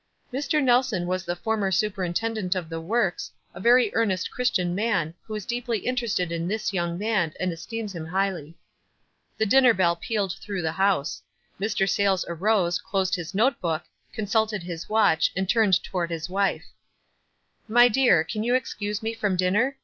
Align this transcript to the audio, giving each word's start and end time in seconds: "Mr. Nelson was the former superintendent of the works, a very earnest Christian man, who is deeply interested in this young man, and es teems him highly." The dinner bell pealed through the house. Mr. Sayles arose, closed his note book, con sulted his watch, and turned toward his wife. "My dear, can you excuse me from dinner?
"Mr. 0.33 0.63
Nelson 0.63 1.05
was 1.05 1.25
the 1.25 1.35
former 1.35 1.69
superintendent 1.71 2.55
of 2.55 2.69
the 2.69 2.81
works, 2.81 3.31
a 3.53 3.59
very 3.59 3.91
earnest 3.93 4.31
Christian 4.31 4.73
man, 4.73 5.13
who 5.27 5.35
is 5.35 5.45
deeply 5.45 5.77
interested 5.77 6.31
in 6.31 6.47
this 6.47 6.73
young 6.73 6.97
man, 6.97 7.33
and 7.39 7.51
es 7.53 7.63
teems 7.67 7.93
him 7.93 8.07
highly." 8.07 8.55
The 9.37 9.45
dinner 9.45 9.75
bell 9.75 9.95
pealed 9.95 10.33
through 10.39 10.63
the 10.63 10.71
house. 10.71 11.21
Mr. 11.59 11.87
Sayles 11.87 12.25
arose, 12.27 12.79
closed 12.79 13.13
his 13.13 13.35
note 13.35 13.61
book, 13.61 13.83
con 14.15 14.25
sulted 14.25 14.63
his 14.63 14.89
watch, 14.89 15.31
and 15.35 15.47
turned 15.47 15.83
toward 15.83 16.09
his 16.09 16.27
wife. 16.31 16.65
"My 17.67 17.87
dear, 17.87 18.23
can 18.23 18.41
you 18.43 18.55
excuse 18.55 19.03
me 19.03 19.13
from 19.13 19.35
dinner? 19.35 19.77